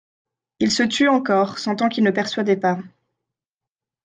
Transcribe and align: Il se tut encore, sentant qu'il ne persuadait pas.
Il 0.59 0.71
se 0.71 0.81
tut 0.81 1.07
encore, 1.09 1.59
sentant 1.59 1.87
qu'il 1.87 2.03
ne 2.03 2.09
persuadait 2.09 2.57
pas. 2.57 2.79